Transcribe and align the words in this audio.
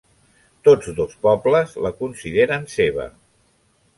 Tots 0.67 0.87
dos 0.99 1.11
pobles 1.25 1.77
la 1.87 1.93
consideren 1.99 2.65
seva. 2.79 3.05